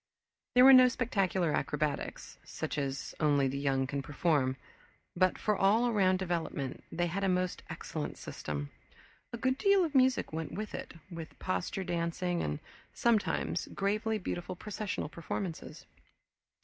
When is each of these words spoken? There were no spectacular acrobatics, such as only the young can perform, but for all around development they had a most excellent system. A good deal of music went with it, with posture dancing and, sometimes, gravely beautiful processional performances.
There 0.55 0.65
were 0.65 0.73
no 0.73 0.87
spectacular 0.87 1.51
acrobatics, 1.53 2.39
such 2.43 2.79
as 2.79 3.13
only 3.19 3.47
the 3.47 3.59
young 3.59 3.85
can 3.85 4.01
perform, 4.01 4.57
but 5.15 5.37
for 5.37 5.55
all 5.55 5.87
around 5.87 6.17
development 6.17 6.83
they 6.91 7.05
had 7.05 7.23
a 7.23 7.29
most 7.29 7.61
excellent 7.69 8.17
system. 8.17 8.71
A 9.31 9.37
good 9.37 9.59
deal 9.59 9.85
of 9.85 9.93
music 9.93 10.33
went 10.33 10.53
with 10.53 10.73
it, 10.73 10.95
with 11.11 11.37
posture 11.37 11.83
dancing 11.83 12.41
and, 12.41 12.59
sometimes, 12.91 13.67
gravely 13.75 14.17
beautiful 14.17 14.55
processional 14.55 15.07
performances. 15.07 15.85